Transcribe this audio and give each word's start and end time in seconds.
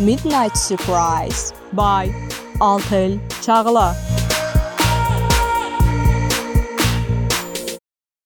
Midnight 0.00 0.56
Surprise 0.56 1.52
by 1.74 2.10
Altel 2.58 3.20
Çağla. 3.42 3.94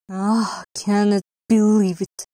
Ah, 0.08 0.64
cannot 0.74 1.22
believe 1.50 2.00
it. 2.00 2.26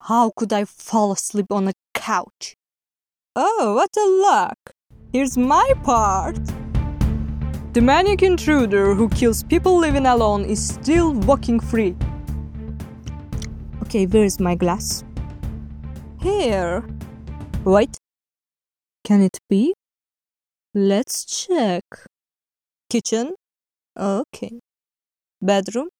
How 0.00 0.30
could 0.34 0.52
I 0.54 0.64
fall 0.64 1.12
asleep 1.12 1.52
on 1.52 1.68
a 1.68 1.72
couch? 1.92 2.56
Oh, 3.36 3.74
what 3.74 3.94
a 3.96 4.06
luck! 4.06 4.56
Here's 5.12 5.36
my 5.36 5.74
part! 5.84 6.38
The 7.74 7.82
maniac 7.82 8.22
intruder 8.22 8.94
who 8.94 9.10
kills 9.10 9.42
people 9.42 9.76
living 9.76 10.06
alone 10.06 10.46
is 10.46 10.66
still 10.66 11.12
walking 11.12 11.60
free. 11.60 11.94
Okay, 13.82 14.06
where's 14.06 14.40
my 14.40 14.54
glass? 14.54 15.04
Here. 16.22 16.82
Wait. 17.64 18.01
Can 19.12 19.20
it 19.20 19.40
be? 19.46 19.74
Let's 20.72 21.26
check. 21.26 21.84
Kitchen? 22.88 23.34
Okay. 23.94 24.58
Bedroom? 25.42 25.90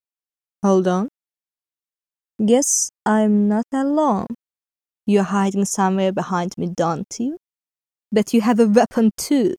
Hold 0.63 0.87
on. 0.87 1.09
Guess 2.43 2.89
I'm 3.05 3.47
not 3.47 3.65
alone. 3.71 4.33
You're 5.05 5.29
hiding 5.29 5.65
somewhere 5.65 6.11
behind 6.11 6.57
me, 6.57 6.73
don't 6.75 7.15
you? 7.19 7.37
But 8.11 8.33
you 8.33 8.41
have 8.41 8.59
a 8.59 8.65
weapon 8.65 9.11
too. 9.15 9.53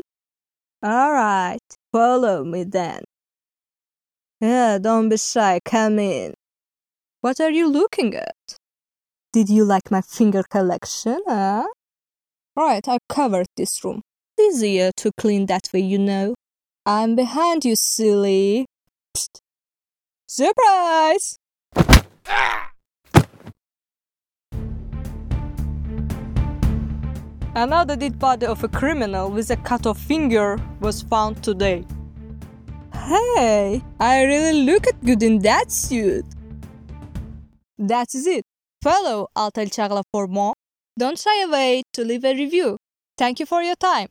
Alright, 0.85 1.63
follow 1.93 2.43
me 2.43 2.65
then. 2.65 3.05
Yeah, 4.41 4.79
don't 4.79 5.09
be 5.09 5.17
shy, 5.17 5.61
come 5.65 6.01
in. 6.01 6.35
What 7.21 7.39
are 7.41 7.53
you 7.53 7.69
looking 7.69 8.17
at? 8.17 8.59
Did 9.33 9.49
you 9.49 9.65
like 9.65 9.93
my 9.93 10.01
finger 10.01 10.43
collection, 10.43 11.21
huh? 11.29 11.69
Right, 12.57 12.87
I 12.87 12.99
covered 13.09 13.47
this 13.57 13.83
room. 13.85 14.01
Easier 14.41 14.93
to 14.99 15.11
clean 15.19 15.47
that 15.47 15.69
way, 15.75 15.81
you 15.81 15.99
know. 15.99 16.35
I'm 16.87 17.17
behind 17.17 17.65
you, 17.65 17.75
silly. 17.75 18.67
Psst. 19.17 19.41
Surprise! 20.29 21.37
Another 27.57 27.97
dead 27.97 28.21
body 28.21 28.47
of 28.47 28.63
a 28.63 28.69
criminal 28.69 29.31
with 29.31 29.51
a 29.51 29.57
cut 29.57 29.87
off 29.87 29.99
finger 29.99 30.59
was 30.81 31.03
found 31.03 31.43
today. 31.43 31.85
Hey, 32.93 33.83
I 33.99 34.23
really 34.23 34.63
look 34.63 34.85
good 35.05 35.25
in 35.25 35.41
that 35.41 35.73
suit. 35.73 36.25
That 37.79 38.15
is 38.15 38.29
it. 38.29 38.45
Follow 38.81 39.27
Altel 39.37 39.71
Çağla 39.71 40.05
for 40.13 40.29
more. 40.29 40.55
Don't 40.99 41.19
shy 41.19 41.43
away 41.43 41.83
to 41.93 42.05
leave 42.05 42.25
a 42.25 42.35
review. 42.35 42.79
Thank 43.19 43.41
you 43.41 43.47
for 43.47 43.63
your 43.63 43.77
time. 43.77 44.09